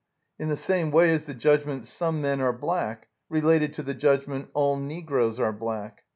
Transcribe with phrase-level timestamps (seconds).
[0.39, 4.49] In the same way is the judgment, "Some men are black," related to the judgment,
[4.55, 6.01] "All negroes are black."